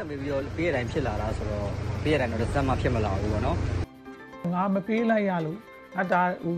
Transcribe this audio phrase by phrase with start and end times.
[0.00, 1.68] ရမေးပြီးတော့ပေးရတိုင်းဖြစ်လာတာဆိုတော့
[2.02, 3.56] ပေးရတိုင်းတော့တစ်စက်မှဖြစ်မလာဘူးပေါ့နော်
[4.54, 5.58] ငါမပေးလိုက်ရလို့
[5.96, 6.56] ငါဒါဟို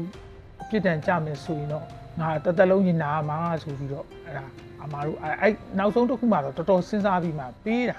[0.62, 1.85] အပြစ်ဒဏ်ကြမယ်ဆိုရင်တော့
[2.21, 4.44] ငါတစ်သက်လုံးညင်နာမှာဆိုပြီးတော့အဲ့ဒါ
[4.82, 7.99] အမားတို့အဲ့အဲ့နောက်ဆုံးတစ်ခုမှတော့တော်တော်စဉ်းစားပြီးမှပေးတာ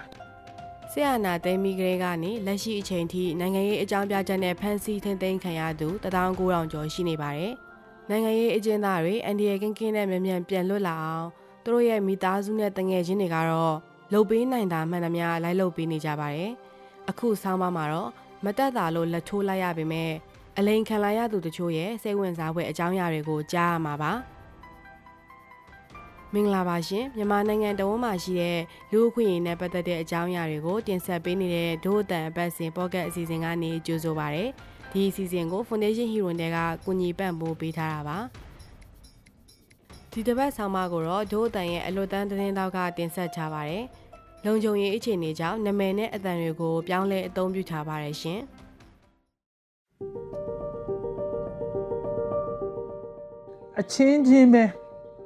[0.91, 7.53] ဆရာနာသိမ်းပြီးကလေးကနေလက်ရှိအချိန်ထိနိုင်ငံရေးအကြောင်းပြချက်နဲ့ဖမ်းဆီးထိန်းသိမ်းခံရသူ19000ကျော်ရှိနေပါတယ်။
[8.09, 11.27] နိုင်ငံရေးအကျဉ်းသားတွေအန်ဒီရဲ့ကင်းကင်းနဲ့မြန်မြန်ပြန်လွတ်လာအောင်
[11.63, 13.77] သူတို့ရဲ့မိသားစုနဲ့တငယ်ချင်းတွေကတော့
[14.13, 16.51] လှုပ်ပေးနိုင်တာမှန်သမျှလိုက်လှုပ်ပေးနေကြပါတယ်။
[17.09, 18.09] အခုဆောင်းပါးမှာတော့
[18.45, 20.11] မတက်တာလို့လက်ထိုးလိုက်ရပေမဲ့
[20.57, 24.13] အလိန်ခံလာရသူတချို့ရဲ့စိတ်ဝင်စားဖွယ်အကြောင်းအရာတွေကိုကြားရမှာပါ။
[26.33, 28.59] မင်္ဂလာပါရှင်မြန်မာနိုင်ငံတဝန်းမှာရှိတဲ့
[28.91, 34.45] လူ့အခွင့်အရေးနဲ့ပတ်သက်တဲ့အကြောင်းအရာတွေကိုတင်ဆက်ပေးနေတဲ့ဒို့အတန်အပတ်စဉ်ပေါ့ကတ်အစီအစဉ်ကနေကြိုဆိုပါရစေ
[34.91, 38.17] ဒီအစီအစဉ်ကို Foundation Hero တွေကကူညီပံ့ပိုးပေးထားတာပါ
[40.11, 43.79] ဒီတစ်ပတ်ဆောင်းပါးကိုတော့ဒို့အတန်ရဲ့အလွတ်တန်းသတင်းတောက်ကတင်ဆက်ချပါရစေ
[44.45, 48.39] လုံခြုံရေးအခြေအနေကြောင့်နာမည်နဲ့အတန်တွေကိုပြောင်းလဲအသုံးပြုထားပါတယ်ရှင်
[53.79, 54.63] အချင်းချင်းပဲ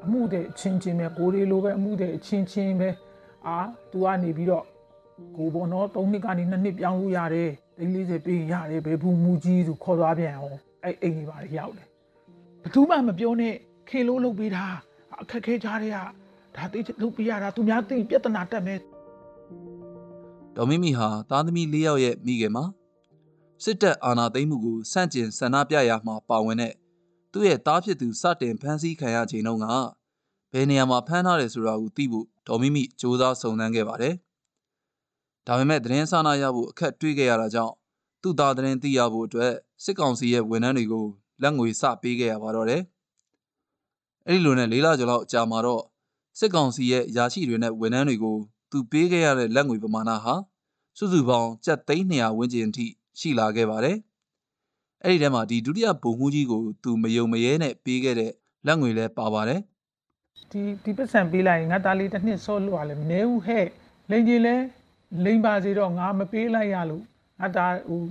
[0.04, 2.90] အမှုတဲ့အချင်းချင်းပဲကိုရီလိုပဲအမှုတဲ့အချင်းချင်းပဲ
[3.48, 3.58] အာ
[3.92, 4.66] तू ကနေပြီးတော့
[5.36, 11.88] ကိုဘောနော်၃နှစ်ကနေ2နှစ်ပြောင်းလို့ရတယ်ဒိန်း40ပေးရင်ရတယ်ဘယ်ဘူးမူကြီးသူခေါ်သွားပြန်အောင်အဲ့အိမ်ကြီးပါရောက်တယ်
[12.62, 13.54] ဘယ်သူမှမပြောနဲ့
[13.90, 14.64] ခေလို့လုပ်ပေးတာ
[15.22, 15.98] အခက်ခဲကြတဲ့က
[16.56, 18.80] ဒါသိလုပ်ပေးရတာသူများသိပြဿနာတက်မယ်
[20.60, 22.66] ဒေါ်မီမီဟာသားသမီး၄ယောက်ရဲ့မိခင်မှာ
[23.64, 26.74] စစ်တပ်အာဏာသိမ်းမှုကိုစန့်ကျင်ဆန္ဒပြရာမှာပါဝင်တဲ့
[27.32, 29.66] သူ့ရဲ့သားဖြစ်သူစတင်ဖမ်းဆီးခံရချိန်တုန်းက
[30.54, 34.14] ဘယ်နေရာမှာဖမ်းထားတယ်ဆိုတာကိုသိဖို့ဒေါ်မီမီစူးစမ်းစုံစမ်းခဲ့ပါတယ်။
[35.48, 37.74] ဒါပေမဲ့သတင်းစာနာရဖို့အခက်တွေ့ခဲ့ရတာကြောင့်
[38.22, 41.06] သူ့သားသတင်းသိရဖို့အတွက်စစ်ကောင်စီရဲ့ဝန်ထမ်းတွေကို
[41.42, 42.82] လက်ငွေစပေးခဲ့ရပါတော့တယ်။
[44.28, 45.84] အဲဒီလိုနဲ့လေးလကျော်လောက်ကြာမှာတော့
[46.40, 48.38] စစ်ကောင်စီရဲ့ယာရှိတွေနဲ့ဝန်ထမ်းတွေကို
[48.72, 50.36] သူပေးခဲ့ရတဲ့လက်ငွေပမာဏဟာ
[50.98, 52.86] စုစုပေါင်းကျပ်သိန်း200ဝန်းကျင်အထိ
[53.20, 53.98] ရှိလာခဲ့ပါတယ်။
[55.06, 58.32] အဲ့ဒီထဲမှာဒီဒုတိယဗိုလ်မှူးကြီးကိုသူမယုံမရဲနဲ့ပေးခဲ့တဲ့
[58.66, 59.62] လက်ငွေလည်းပါပါတယ်
[60.52, 63.66] ဒီဒီပတ်စံပေးလိုက်ရင်ငါသားလေးတစ်နှစ်စောလို့ရလဲမနေဘူးဟဲ့
[64.10, 64.56] လိန်ကြီးလဲ
[65.24, 67.04] လိန်ပါစေတော့ငါမပေးလိုက်ရလို့
[67.40, 68.02] ငါသားဟို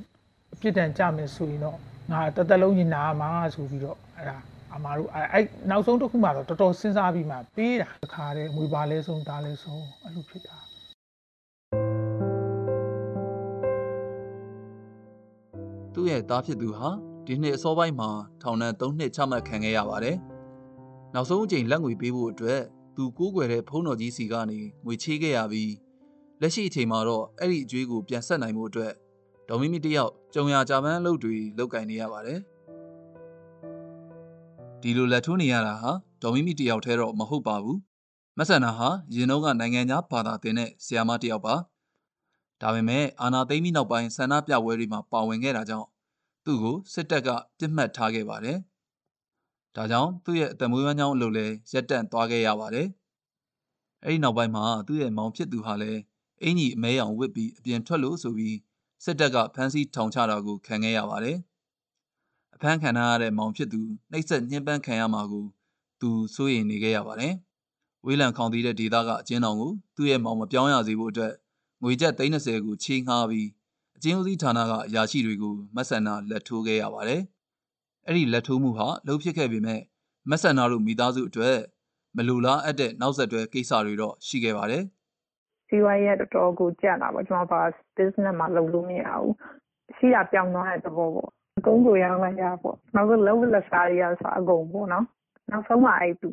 [0.54, 1.78] အပြစ်ဒဏ်ကြမယ်ဆိုရင်တော့
[2.10, 4.38] ငါတစ်သက်လုံးညင်နာမှာဆိုပြီးတော့အဲ့ဒါ
[4.74, 10.56] အမားတို့အဲ့အဲ့နောက်ဆုံးတစ်ခုမှတော့တော်တော်စဉ်းစားပြီးမှပေးတာတခါတည်းငွေပါလဲဆုံးသားလဲဆုံးအဲ့လိုဖြစ်တာ။
[15.92, 16.88] သူ့ရဲ့သားဖြစ်သူဟာ
[17.26, 18.10] ဒီနှစ်အစောပိုင်းမှာ
[18.42, 20.16] ထောင်ဒဏ်3နှစ်ချမှတ်ခံခဲ့ရပါတယ်။
[21.14, 22.60] နောက်ဆုံးအကြိမ်လက်ငွေပေးဖို့အတွက်
[22.96, 25.72] သူကိုးကွယ်တဲ့ဖုံးတော်ကြီးစီကနေငွေချေးခဲ့ရပြီး
[26.40, 28.92] လက်ရှိအချိန်မှာတော့အဲ့ဒီအကျွေးကိုပြန်ဆက်နိုင်မှုအတွက်
[29.48, 32.40] ဒေါ်မီမီတယောက်ကြုံရကြပန်းအလုပ်တွေလုပ်ကင်နေရပါတယ်။
[34.86, 35.90] ဒီလိုလက်ထိုးနေရတာဟာ
[36.22, 37.78] ဒေါ်မီမီတယောက်တည်းတော့မဟုတ်ပါဘူး။
[38.38, 41.54] မဆန္နာဟာရင်တော့ကနိုင်ငံသားဘာသာတင်တဲ့ဆရာမတယောက်ပါ။
[42.60, 45.88] ဒါပေမဲ့အာနာသိမ့်ပြီးနောက်ပိုင်းဆန္ဒပြပွဲတွေမှာပါဝင်ခဲ့တာကြောင့်
[46.44, 48.58] သူ့ကိုစစ်တပ်ကပြစ်မှတ်ထားခဲ့ပါတယ်။
[49.76, 52.86] ဒါကြောင့်သူ့ရဲ့အသက်မွေးဝမ်းကြောင်းအလုပ်လည်းရပ်တန့်သွားခဲ့ရပါတယ်။
[54.04, 56.00] အဲဒီနောက်ပိုင်းမှာသူ့ရဲ့မောင်ဖြစ်သူဟာလည်း
[56.42, 58.56] အင်ကြီးအမဲရောင်ဝစ်ပြီးအပြင်ထွက်လို့ဆိုပြီး
[59.04, 61.38] စစ်တပ်ကဖမ်းဆီးထောင်ချတာကိုခံခဲ့ရပါတယ်။
[62.56, 63.80] အဖမ်းခံထားရတဲ့မောင်ဖြစ်သူ
[64.10, 65.44] နှိပ်စက်ညှဉ်းပန်းခံရမှာကို
[66.00, 67.34] သူစိုးရိမ်နေခဲ့ရပါတယ်။
[68.06, 71.32] ဝေးလံခေါင်သီးတဲ့ဒေသကအကျဉ်းတော်ကိုသူ့ရဲ့မောင်မပြောင်းရစေဖို့အတွက်
[71.82, 73.48] ငွေကျပ်30ကိုချေးငှားပြီး
[73.96, 77.20] အကျဉ်းဦးစီးဌာနကအရာရှိတွေကိုမက်ဆန်နာလက်ထိုးခဲ့ရပါတယ်။
[78.06, 79.80] အဲ့ဒီလက်ထိုးမှုဟာလှုပ်ဖြစ်ခဲ့ပေမဲ့
[80.30, 81.56] မက်ဆန်နာတို့မိသားစုအတွက်
[82.16, 84.82] မလူလားအပ်တဲ့နောက်ဆက်တွဲကိစ္စတွေတော့ရှိခဲ့ပါတယ်။
[85.68, 87.60] စီးပွားရေးကတော်တော်ကိုကြက်တာပေါ့ကျွန်တော်ဘာ
[87.96, 89.34] business မှာလုပ်လို့မရဘူး
[89.96, 95.04] ရှိတာပြောင်းသွားတဲ့သဘောပေါ့ အကုန်ကိုရောင်းလိုက်ရပေါ့နောက်ဆုံးလုံးဝလက်စားရဆိုအကုန်ပေါ့နော်
[95.50, 96.30] နောက်ဆုံးမှအဲ့သူ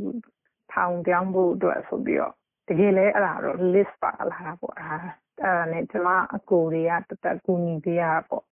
[0.72, 2.34] ထောင်ပြောင်းဖို့အတွက်ဆိုပြီးတော့
[2.68, 8.44] တကယ်လဲအဲ့ဒါတော့ list ပါလာတာပေါ့အဲ့ဒါအဲ့ဒါနဲ့ကျွန်မအကိုတွေကတသက်ကူညီပေးရပေါ့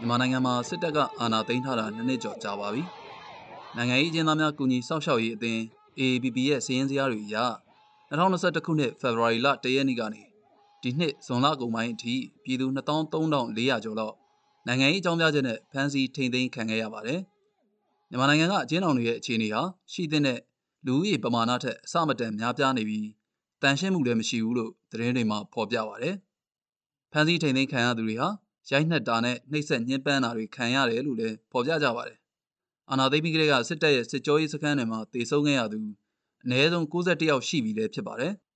[0.00, 2.82] ြန်မာနိုင်ငံမှာစစ်တပ်ကအာဏာသိမ်းထားတာနှစ်နှစ်ကျော်ကြာပါပြီ။
[3.76, 5.60] နိုင်ငံရေးအကျဉ်းသားများကူညီစောင့်ရှောက်ရေးအသင်း
[5.98, 7.36] AAPP ရဲ့စီးရင်စရာတွေအရ
[8.10, 10.31] 2021ခုနှစ်ဖေဖော်ဝါရီလ1ရက်နေ့ကနေ
[10.82, 12.14] ဒီနှစ်ဇွန်လကုန်ပိုင်းအထိ
[12.44, 14.14] ပြည်သူ23,400ကျော်လောက်
[14.66, 17.20] နိုင်ငံရေးအကြောင်းပြချက်နဲ့ဖမ်းဆီးထိန်သိမ်းခံခဲ့ရပါတယ်။
[18.10, 19.62] မြန်မာနိုင်ငံကအကျဉ်းထောင်တွေရဲ့အခြေအနေဟာ
[19.92, 20.38] ရှိတဲ့
[20.86, 23.08] လူဦးရေပမာဏထက်အဆမတန်များပြားနေပြီး
[23.62, 26.14] တန်ရှင်းမှုလည်းမရှိဘူးလို့သတင်းတွေမှာဖော်ပြပါတယ်။
[27.12, 28.28] ဖမ်းဆီးထိန်သိမ်းခံရသူတွေဟာ
[28.70, 32.18] ရိုက်နှက်တာနဲ့နှိပ်စက်ညှဉ်းပန်းတာတွေခံရတယ်လို့လည်းဖော်ပြကြပါတယ်။
[32.90, 35.80] အာနာသိမ့်ပြီးကလေးကစစ်တပ်ရဲ့စစ်ကြောရေးစခန်းတွေမှာတေဆုံးခဲ့ရသူ
[36.44, 38.32] အနည်းဆုံး61ယောက်ရှိပြီလည်းဖြစ်ပါတယ်။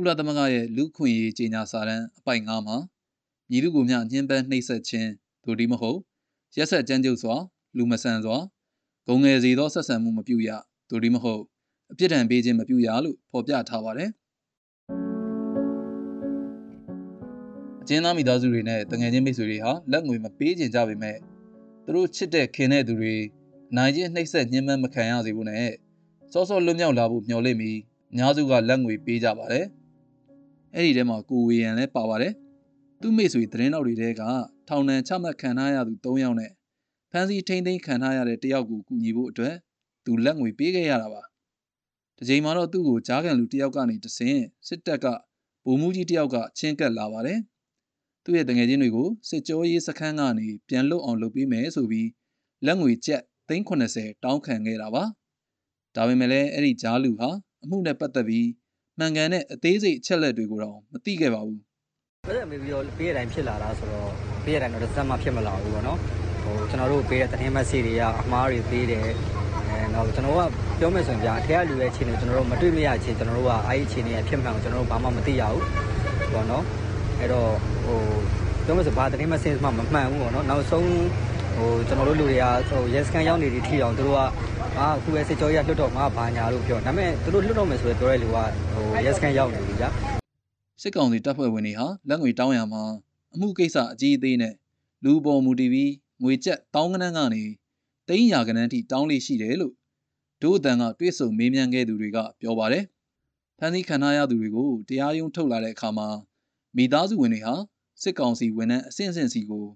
[0.00, 2.76] ကုလသမဂ္ဂရဲ့လူခွင့်ရေးကြေညာစာတမ်းအပိုင်9မှာ
[3.50, 5.10] ညီလူကိုမျှညှဉ်းပန်းနှိပ်စက်ခြင်း
[5.44, 5.98] ဒိုဒီမဟုတ်
[6.56, 7.34] ရက်ဆက်ကြမ်းကြုတ်စွာ
[7.76, 8.36] လူမဆန်စွာ
[9.08, 10.48] ဂုံငယ်စီသောဆက်ဆံမှုမပြုရ
[10.90, 11.42] ဒိုဒီမဟုတ်
[11.92, 14.10] အပြစ်ဒဏ်ပေးခြင်းမပြုရလို့ဖော်ပြထားပါတယ်
[17.82, 21.16] အကျဉ်းသားမိသားစုတွေနဲ့တငယ်ချင်းမိတ်ဆွေတွေဟာလက်ငွေမပေးကြကြပေမဲ့
[21.84, 23.14] သူတို့ချစ်တဲ့ခင်တဲ့သူတွေ
[23.70, 25.72] အနိုင်ကျင့်နှိပ်စက်ညှဉ်းပန်းမခံရစေဖို့နဲ့
[26.32, 27.78] စောစောလွတ်မြောက်လာဖို့မျှော်လင့်ပြီး
[28.12, 29.66] အများစုကလက်ငွေပေးကြပါတယ်
[30.74, 32.32] အဲ့ဒီထဲမှာကိုဝေရန်လည်းပါပါတယ်
[33.00, 34.22] သူ့မိတ်ဆွေသတင်းတော်တွေထဲက
[34.68, 36.52] ထောင်ဒဏ်ချမှတ်ခံထားရသူ၃ယောက်နဲ့
[37.10, 39.54] ဖမ်းဆီးထိန်းသိမ်းခံထားရတဲ့တယောက်ကိုကူညီဖို့အတွက်
[40.04, 41.22] သူလက်ငွေပေးခဲ့ရတာပါ
[42.16, 45.06] ဒီချိန်မှာတော့သူ့ကိုကြားခံလူတယောက်ကနေတဆင်စစ်တပ်က
[45.64, 47.40] ဗိုလ်မှူးကြီးတယောက်ကချင်းကပ်လာပါတယ်
[48.24, 52.08] သူ့ရဲ့တငယ်ချင်းတွေကိုစစ်ကြောရေးစခန်းကနေပြန်လွတ်အောင်လုပ်ပေးမယ်ဆိုပြီး
[52.66, 55.04] လက်ငွေကျပ်380တောင်းခံခဲ့တာပါ
[55.96, 57.30] ဒါပေမဲ့လည်းအဲ့ဒီကြားလူဟာ
[57.62, 58.46] အမှုနဲ့ပတ်သက်ပြီး
[58.98, 61.60] မှန်ကန်တဲ့အသေးစိတ်အချက်လက်တွေကိုတော့မသိခဲ့ပါဘူး
[62.26, 64.10] ဘယ်လိုမျိုးပြီးတော့ပေးရတိုင်းဖြစ်လာတာဆိုတော့
[64.44, 65.98] ပေးရတိုင်းတော့တစ်စက်မှဖြစ်မလာဘူးပေါ့နော်
[66.42, 69.06] ဟိုကျွန်တော်တို့ပေးတဲ့သတင်းမက်ဆေ့တွေကအမှားတွေပေးတယ်
[69.68, 70.40] အဲတော့ကျွန်တော်က
[70.78, 76.64] ပြောမယ်ဆိုရင်ဗျာအထက်ကလူရဲ့အခြေအနေကျွန်တော်တို့မတွေ့မရအခြေကျွန်တော်တို့ကအဲ့ဒီအခြေအနေဖြစ်မှန်အောင်ကျွန်တော်တို့ဘာမှမသိရဘူးပေါ့နော်
[77.18, 77.50] အဲ့တော့
[77.84, 78.00] ဟို
[78.64, 80.88] ပြောမယ်ဆိုဘာသတင်းမက်ဆေ့မှမမှန်ဘူးပေါ့နော်နောက်ဆုံး
[81.58, 84.20] ဟိုကျွန်တော်တို့လူတွေကဟိုရက်စကန်ရောက်နေဒီထီအောင်သူတို့က
[84.78, 89.88] အာအခုပဲစစ်ကြောရလွတ်တော့ငါဘာညာလို့ပြောဒါပေမဲ့သူတို့လွတ်တော့မယ်ဆိုတော့ပြောတဲ့လူကဟိုရက်စကန်ရောက်နေပြီဗျာ
[90.82, 92.82] စစ်ကောင်စီတပ်ဖွဲ့ဝင်တွေဟာလက်ငွေတောင်းရမှာ
[93.34, 94.54] အမှုကိစ္စအကြီးအသေးနဲ့
[95.04, 97.42] လူပေါ်မူတည်ပြီးငွေကျပ်တောင်းကနန်းကနေ
[98.08, 99.74] တိန်းရာကနန်းထိတောင်းလေးရှိတယ်လို့
[100.42, 102.84] ဒို့အတန်ကတွေးဆုံမေးမြန်းခဲ့သူတွေကပြောပါတယ်။
[103.58, 106.08] ဖန်စီခံထားရသူတွေကိုတရားရုံးထုတ်လာတဲ့အခါမှာ
[106.76, 107.54] မိသားစုဝင်တွေဟာ
[108.02, 109.66] စစ်ကောင်စီဝန်ထမ်းအဆင့်ဆင့်စီကို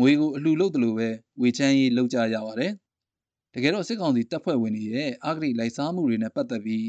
[0.00, 1.08] ငွေကိုအလှလုပ်တယ်လို့ပဲ
[1.40, 2.72] ဝေချမ်းရေးလုပ်ကြရပါတယ်။
[3.54, 6.86] တကယ်တော့စစ်ကောင်စီတပ်ဖွဲ့ဝင်တွေရဲ့အာဂရိလိုက်စားမှုတွေနဲ့ပတ်သက်ပြီး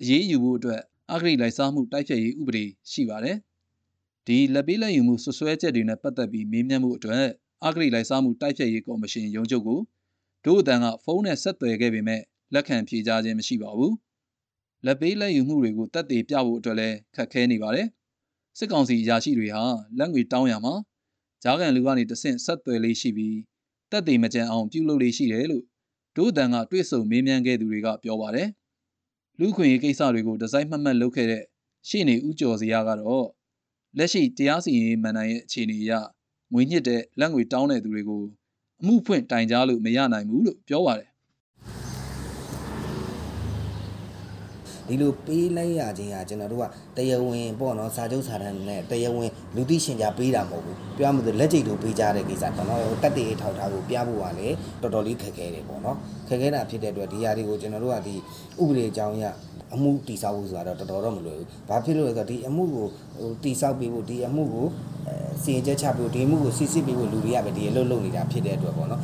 [0.00, 0.80] အရေးယူဖို့အတွက်
[1.12, 3.36] အဂရိလိုက်စားမှုတိုက်ဖျက်ရေးဥပဒေရှိပါတယ်။
[4.26, 7.24] ဒီလက်ပေးလက်ယူမှုဆွဆွဲချက်တွေနဲ့ပတ်သက်ပြီးမေးမြန်းမှုအတွက်
[7.66, 9.80] အဂရိလိုက်စားမှုတိုက်ဖျက်ရေးကော်မရှင်ရုံးချုပ်ကို
[10.44, 12.20] ဒို့အတန်ကဖုန်းနဲ့ဆက်သွယ်ခဲ့ပေမဲ့
[12.54, 13.92] လက်ခံဖြေကြားခြင်းမရှိပါဘူး။
[14.86, 17.86] လက်ပေးလက်ယူမှုတွေကိုတက်သေးပြဖို့အတွက်လည်းခက်ခဲနေပါတယ်။
[18.58, 19.62] စစ်ကောင်စီအရာရှိတွေဟာ
[19.98, 20.74] လက်ငွေတောင်းရမှာ
[21.42, 23.38] ဂျားကန်လူကနေတဆင့်ဆက်သွယ်လေးရှိပြီး
[23.90, 25.64] တက်သေးမကြံအောင်ပြုလုပ်လေးရှိတယ်လို့
[26.16, 28.48] ဒို့အတန်ကတွေ့ဆုံမေးမြန်းခဲ့သူတွေကပြောပါတယ်။
[29.38, 31.42] လူခွင့်ရေးကိစ္စတွေကိုဒီဇိုင်းမှတ်မှတ်လုပ်ခဲ့တဲ့
[31.88, 33.26] ရှေ့နေဦးကျော်စရာကတော့
[33.98, 35.92] လက်ရှိတရားစီရင်ရေးမန်နိုင်ရဲ့အခြေအနေအရ
[36.52, 38.22] ငွေညစ်တဲ့လက်ငွေတောင်းတဲ့သူတွေကို
[38.80, 41.11] အမှုဖွင့်တိုင်ကြားလို့မရနိုင်ဘူးလို့ပြောပါတယ်
[44.88, 46.64] ဒီလိုပေးလိုက်ရခြင်းကကျွန်တော်တို့က
[46.96, 55.96] တရားဝင်ပေါ့နော်စာချုပ်စာတမ်းနဲ့တရားဝင်လူသိရှင်ကြားပေးတာမဟုတ်ဘူးပြောရမလို့လက်ကျိတ်တို့ပေးကြတဲ့ကိစ္စပေါ့နော်တက်တေးထောက်ထားကိုပြဖို့ကလည်းတော်တော်လေးခက်ခဲတယ်ပေါ့နော်
[56.28, 58.14] ခက်ခဲတာဖြစ်တဲ့အတွက်ဒီຢာတွေကိုကျွန်တော်တို့ကဒီ
[58.62, 59.24] ဥပဒေအကြောင်းအရ
[59.74, 62.86] အမှုတိဆောက်ဖို့ဆိုတာတော့တော်တော်တော့မလွယ်ဘူး။ဘာဖြစ်လို့လဲဆိုတော့ဒီအမှုကို
[63.16, 64.66] ဟိုတိဆောက်ပေးဖို့ဒီအမှုကို
[65.06, 69.00] အဲစီရင်ချက်ချပေးဖို့ဒီအမှုကိုစစ်စစ်ပေးဖို့လူတွေကပဲဒီအလုပ်လုပ်နေတာဖြစ်တဲ့အတွက်ပေါ့နော်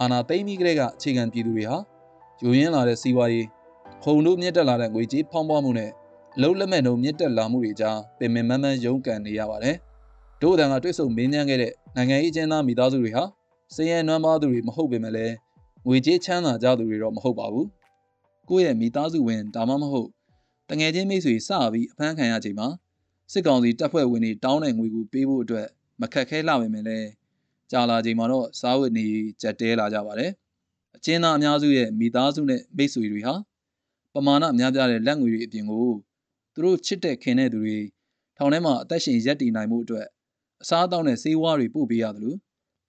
[0.00, 1.76] အာနာသိမ့်ပြီးကလေးကအခြေခံပြည်သူတွေဟာ
[2.44, 3.46] ယိုရင်းလာတဲ့စီးပွားရေး
[4.02, 5.90] ခုံတို့မြင့်တက်လာတဲ့ငွေကြေးဖောင်းပွားမှုနဲ့
[6.36, 9.76] အလုံးလက်မဲ့တို့မြင့်တက်လာမှုတွေကြားပင်ပင်မန်းမန်းရုန်းကန်နေရပါတယ်။
[10.40, 13.24] ဒို့အတန်ကတွေ့ဆုံမင်းညမ်းခဲ့တဲ့နိုင်ငံရေးအကျဉ်းသားမိသားစုတွေဟာ
[13.74, 15.34] စည်ရဲနွမ်းပါသူတွေမဟုတ်ပေမဲ့လည်း
[15.86, 17.66] ငွေကြေးချမ်းသာကြသူတွေတော့မဟုတ်ပါဘူး။
[18.48, 20.08] ကိုယ့်ရဲ့မိသားစုဝင်ဒါမှမဟုတ်
[20.70, 22.68] တငယ်ချင်းမိတ်ဆွေစပြီးအဖမ်းခံရချိန်မှာ
[23.32, 25.66] စစ်ကောင်စီတပ်ဖွဲ့ဝင်တွေတောင်းတဲ့ငွေကိုပေးဖို့အတွက်
[26.00, 27.08] မခက်ခဲလှပေမဲ့လည်း
[27.70, 29.06] ကြာလာချိန်မှာတော့စားဝတ်နေ
[29.42, 30.30] ကြက်တဲလာကြပါတယ်။
[30.98, 33.34] အကျဉ်းသားအများစုရဲ့မိသားစုနဲ့မိတ်ဆွေတွေဟာ
[34.14, 35.86] ပမာဏများပြားတဲ့လက်ငွေတွေအပြင်ကို
[36.54, 37.78] သူတို့ချစ်တဲ့ခင်တဲ့သူတွေ
[38.36, 40.06] ထောင်ထဲမှာအသက်ရှင်ရပ်တည်နိုင်မှုအတွက်
[40.62, 42.38] အစားအသောက်နဲ့ဆေးဝါးတွေပို့ပေးရတယ်လို့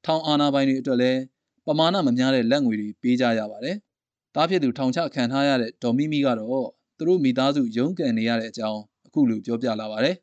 [0.06, 1.20] ထောင်အာဏာပိုင်တွေအတွက်လည်း
[1.66, 3.75] ပမာဏမများတဲ့လက်ငွေတွေပေးကြရပါတယ်။
[4.36, 10.16] တားဖြစ်သူထောင်ချခံထားရတဲ့ဒေါ်မီမီကတော့သူတို့မိသားစုရုန်းကန်နေရတဲ့အကြောင်းအခုလိုပြောပြလာပါတယ်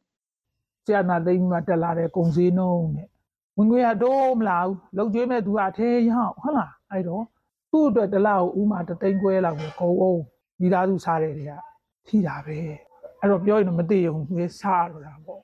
[0.86, 3.08] ။ဆရာနာသိမ်းမှတက်လာတဲ့ကုံစည်းနှုံးနဲ့
[3.56, 7.24] ဝင်ခွေရတော့မလားဘူးလောက်ကျွေးမဲ့သူကအထဲရောက်ဟုတ်လားအဲ့တော့
[7.76, 10.20] သူ့အတွက်တစ်လောက်ဥမာတသိန်းခွဲလောက်ကိုကုန်အောင်
[10.60, 11.52] မိသားစုစားတယ်တွေက
[12.06, 12.56] ထိတာပဲ
[13.20, 15.40] အဲ့တော့ပြောရင်တော့မသိရင်ငွေစားတော့တာပေါ့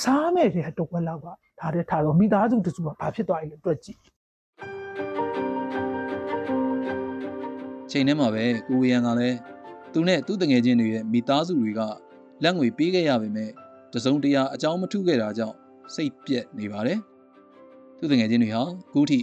[0.00, 1.26] စားမဲ့တွေကတစ်ခွက်လောက်က
[1.60, 3.98] ဒါတဲ့ထားတော့မိသားစုတစုကဘာဖြစ်သွားလဲတွက်ကြည့်
[7.90, 9.36] ချိန်ထဲမှာပဲကိုဝေယံကလည်း
[9.92, 11.80] သူနဲ့သူ့တငယ်ချင်းတွေရဲ့မိသားစုတွေက
[12.44, 13.50] လက်ငွေပေးခဲ့ရပေမဲ့
[13.94, 15.56] တစုံတရာအကြောင်းမထူးခဲ့တာကြောင့်
[15.94, 16.98] စိတ်ပြက်နေပါတယ်။
[17.98, 19.18] သူ့တငယ်ချင်းတွေဟာအခုထိ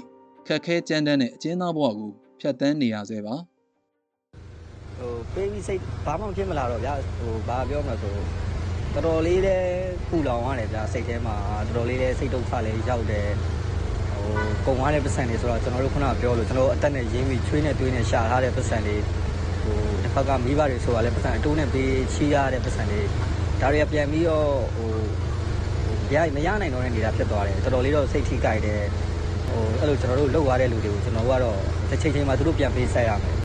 [0.47, 3.35] ခက်ခဲကြမ်းတမ်းတဲ့အကျဉ်းသားဘဝကို ဖျက်ဆီးနေရဆဲပါ
[4.97, 8.13] ဟိုပေးပြီးစိတ်ဘာမှဖြစ်မလာတော့ဗျာဟိုဘာပြောမလဲဆို
[8.93, 9.69] တော်တော်လေးလည်း
[10.09, 13.27] ပူလောင်ရတယ်ဗျာစိတ်ထဲမှာတော်တော်လေးလည်းစိတ်ဒုက္ခလည်းရောက်တယ်
[14.11, 14.33] ဟို
[14.65, 18.95] ကုံသွားတဲ့ပတ်စံတွေဆိုတော့ကျွန်တော်တို့ခုနကပြောလို့ကျွန်တော်အတက်နဲ့ရင်းပြီးချွေးနဲ့တွေးနဲ့ရှာထားတဲ့ပတ်စံတွေ
[19.63, 23.01] ဟိုတစ်ဖက်ကမိဘတွေဆိုတာလည်းပတ်စံအတိုးနဲ့ပေးချီးရတဲ့ပတ်စံတွေ
[23.61, 24.91] ဒါတွေကပြန်ပြီးတော့ဟို
[26.13, 28.81] ရမရနိုင်တော့တဲ့နေတာဖြစ်သွားတယ်တော်တော်လေးတော့စိတ်ထိကြိုက်တယ်
[29.47, 33.35] ဟိုအဲ့လိုကျွန်တော်တို့လောက်သွားတဲ့လူတွေကိုကျွန်တော်တို့ကတော့ တစ်ချိန်ချိန်မှာသူတို့ပြန်ပေးဆက်ရမယ်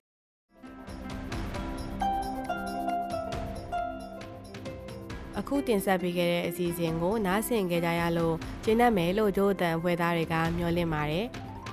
[5.38, 8.34] အခုတင်ဆက်ပေးခဲ့တဲ့အစီအစဉ်ကို နားဆင်ကြကြရလို့
[8.64, 11.26] ကျေနပ်မယ်လို့တို့အတန်ဖွဲ့သားတွေကမျှော်လင့်ပါတယ်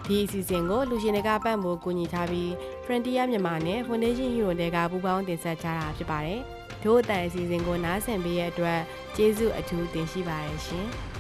[0.08, 2.50] ဒီအစီအစဉ်ကိုလူရှင်တွေကပံ့ပိုးကူညီထားပြီး
[2.86, 6.42] Frontier မြန်မာနဲ့ Foundation Hero တွေကပူးပေါင်းတင်ဆက်ကြတာဖြစ်ပါတယ်
[6.84, 8.80] တို့အတန်အစီအစဉ်ကိုနားဆင်ပေးရတဲ့အတွက်
[9.16, 10.88] ကျေးဇူးအထူးတင်ရှိပါတယ်ရှင်။